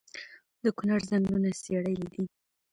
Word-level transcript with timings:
د 0.63 0.65
کونړ 0.77 0.99
ځنګلونه 1.09 1.49
څیړۍ 1.61 1.95
دي 2.11 2.23